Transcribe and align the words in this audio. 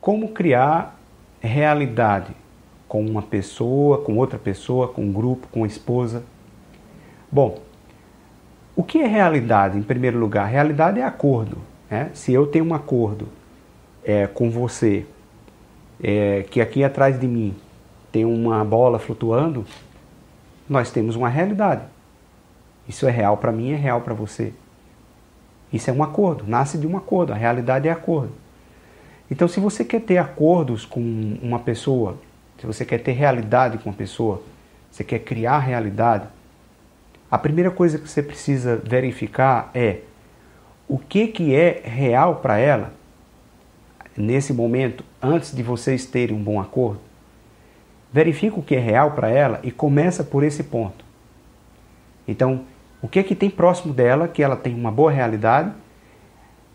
Como 0.00 0.28
criar 0.28 0.98
realidade 1.40 2.34
com 2.88 3.04
uma 3.04 3.22
pessoa, 3.22 3.98
com 3.98 4.16
outra 4.16 4.38
pessoa, 4.38 4.88
com 4.88 5.02
um 5.02 5.12
grupo, 5.12 5.46
com 5.48 5.64
a 5.64 5.66
esposa? 5.66 6.24
Bom, 7.30 7.60
o 8.74 8.82
que 8.82 8.98
é 8.98 9.06
realidade 9.06 9.76
em 9.76 9.82
primeiro 9.82 10.18
lugar? 10.18 10.46
Realidade 10.46 11.00
é 11.00 11.04
acordo. 11.04 11.58
Né? 11.90 12.10
Se 12.14 12.32
eu 12.32 12.46
tenho 12.46 12.64
um 12.64 12.74
acordo 12.74 13.28
é, 14.02 14.26
com 14.26 14.50
você, 14.50 15.04
é, 16.02 16.44
que 16.50 16.60
aqui 16.60 16.82
atrás 16.82 17.20
de 17.20 17.28
mim 17.28 17.54
tem 18.10 18.24
uma 18.24 18.64
bola 18.64 18.98
flutuando, 18.98 19.66
nós 20.66 20.90
temos 20.90 21.14
uma 21.14 21.28
realidade. 21.28 21.82
Isso 22.88 23.06
é 23.06 23.10
real 23.10 23.36
para 23.36 23.52
mim, 23.52 23.72
é 23.72 23.76
real 23.76 24.00
para 24.00 24.14
você. 24.14 24.52
Isso 25.70 25.90
é 25.90 25.92
um 25.92 26.02
acordo, 26.02 26.44
nasce 26.46 26.78
de 26.78 26.86
um 26.86 26.96
acordo, 26.96 27.32
a 27.32 27.36
realidade 27.36 27.86
é 27.86 27.92
acordo. 27.92 28.32
Então, 29.30 29.46
se 29.46 29.60
você 29.60 29.84
quer 29.84 30.00
ter 30.00 30.18
acordos 30.18 30.84
com 30.84 31.00
uma 31.40 31.60
pessoa, 31.60 32.18
se 32.58 32.66
você 32.66 32.84
quer 32.84 32.98
ter 32.98 33.12
realidade 33.12 33.78
com 33.78 33.88
uma 33.88 33.96
pessoa, 33.96 34.42
você 34.90 35.04
quer 35.04 35.20
criar 35.20 35.60
realidade, 35.60 36.26
a 37.30 37.38
primeira 37.38 37.70
coisa 37.70 37.98
que 37.98 38.08
você 38.08 38.22
precisa 38.22 38.76
verificar 38.76 39.70
é 39.72 40.00
o 40.88 40.98
que, 40.98 41.28
que 41.28 41.54
é 41.54 41.80
real 41.84 42.36
para 42.36 42.58
ela 42.58 42.92
nesse 44.16 44.52
momento, 44.52 45.04
antes 45.22 45.54
de 45.54 45.62
vocês 45.62 46.04
terem 46.04 46.34
um 46.34 46.42
bom 46.42 46.60
acordo. 46.60 47.00
Verifica 48.12 48.58
o 48.58 48.62
que 48.62 48.74
é 48.74 48.80
real 48.80 49.12
para 49.12 49.30
ela 49.30 49.60
e 49.62 49.70
começa 49.70 50.24
por 50.24 50.42
esse 50.42 50.64
ponto. 50.64 51.04
Então, 52.26 52.64
o 53.00 53.06
que 53.06 53.20
é 53.20 53.22
que 53.22 53.36
tem 53.36 53.48
próximo 53.48 53.94
dela, 53.94 54.26
que 54.26 54.42
ela 54.42 54.56
tem 54.56 54.74
uma 54.74 54.90
boa 54.90 55.12
realidade, 55.12 55.72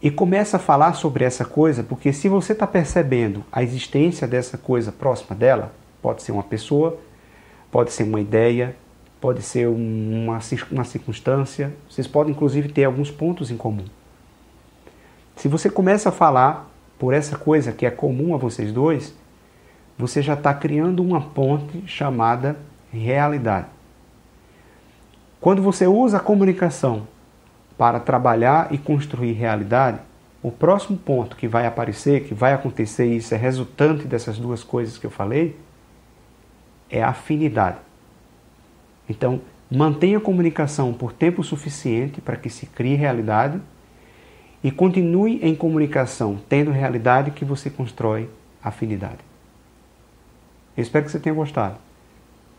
e 0.00 0.10
começa 0.10 0.56
a 0.56 0.60
falar 0.60 0.92
sobre 0.94 1.24
essa 1.24 1.44
coisa, 1.44 1.82
porque 1.82 2.12
se 2.12 2.28
você 2.28 2.52
está 2.52 2.66
percebendo 2.66 3.44
a 3.50 3.62
existência 3.62 4.26
dessa 4.26 4.58
coisa 4.58 4.92
próxima 4.92 5.34
dela, 5.34 5.72
pode 6.02 6.22
ser 6.22 6.32
uma 6.32 6.42
pessoa, 6.42 6.98
pode 7.70 7.92
ser 7.92 8.04
uma 8.04 8.20
ideia, 8.20 8.76
pode 9.20 9.42
ser 9.42 9.68
uma, 9.68 10.38
uma 10.70 10.84
circunstância, 10.84 11.74
vocês 11.88 12.06
podem 12.06 12.32
inclusive 12.32 12.68
ter 12.68 12.84
alguns 12.84 13.10
pontos 13.10 13.50
em 13.50 13.56
comum. 13.56 13.84
Se 15.34 15.48
você 15.48 15.68
começa 15.68 16.10
a 16.10 16.12
falar 16.12 16.70
por 16.98 17.12
essa 17.12 17.36
coisa 17.36 17.72
que 17.72 17.86
é 17.86 17.90
comum 17.90 18.34
a 18.34 18.38
vocês 18.38 18.72
dois, 18.72 19.14
você 19.98 20.20
já 20.20 20.34
está 20.34 20.52
criando 20.52 21.02
uma 21.02 21.20
ponte 21.20 21.82
chamada 21.86 22.56
realidade. 22.92 23.66
Quando 25.40 25.62
você 25.62 25.86
usa 25.86 26.18
a 26.18 26.20
comunicação 26.20 27.06
para 27.76 28.00
trabalhar 28.00 28.72
e 28.72 28.78
construir 28.78 29.32
realidade, 29.32 29.98
o 30.42 30.50
próximo 30.50 30.96
ponto 30.96 31.36
que 31.36 31.48
vai 31.48 31.66
aparecer, 31.66 32.24
que 32.24 32.34
vai 32.34 32.52
acontecer, 32.52 33.06
e 33.06 33.16
isso 33.16 33.34
é 33.34 33.36
resultante 33.36 34.06
dessas 34.06 34.38
duas 34.38 34.62
coisas 34.62 34.96
que 34.96 35.06
eu 35.06 35.10
falei, 35.10 35.56
é 36.88 37.02
a 37.02 37.08
afinidade. 37.08 37.78
Então, 39.08 39.40
mantenha 39.70 40.18
a 40.18 40.20
comunicação 40.20 40.92
por 40.92 41.12
tempo 41.12 41.42
suficiente 41.42 42.20
para 42.20 42.36
que 42.36 42.48
se 42.48 42.66
crie 42.66 42.94
realidade 42.94 43.60
e 44.62 44.70
continue 44.70 45.40
em 45.42 45.54
comunicação, 45.54 46.38
tendo 46.48 46.70
realidade 46.70 47.30
que 47.30 47.44
você 47.44 47.68
constrói 47.68 48.28
afinidade. 48.62 49.18
Eu 50.76 50.82
espero 50.82 51.04
que 51.04 51.10
você 51.10 51.18
tenha 51.18 51.34
gostado. 51.34 51.76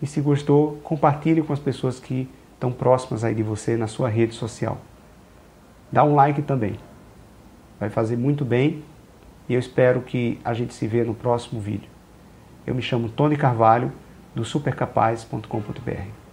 E 0.00 0.06
se 0.06 0.20
gostou, 0.20 0.78
compartilhe 0.82 1.42
com 1.42 1.52
as 1.52 1.58
pessoas 1.58 1.98
que 1.98 2.28
estão 2.54 2.72
próximas 2.72 3.24
aí 3.24 3.34
de 3.34 3.42
você 3.42 3.76
na 3.76 3.86
sua 3.86 4.08
rede 4.08 4.34
social. 4.34 4.78
Dá 5.96 6.04
um 6.04 6.14
like 6.14 6.42
também. 6.42 6.76
Vai 7.80 7.88
fazer 7.88 8.18
muito 8.18 8.44
bem 8.44 8.84
e 9.48 9.54
eu 9.54 9.58
espero 9.58 10.02
que 10.02 10.38
a 10.44 10.52
gente 10.52 10.74
se 10.74 10.86
vê 10.86 11.02
no 11.02 11.14
próximo 11.14 11.58
vídeo. 11.58 11.88
Eu 12.66 12.74
me 12.74 12.82
chamo 12.82 13.08
Tony 13.08 13.34
Carvalho 13.34 13.90
do 14.34 14.44
supercapaz.com.br. 14.44 16.16